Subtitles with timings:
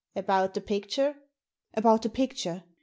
[0.15, 1.15] "About the picture?"
[1.75, 2.63] "About the picture.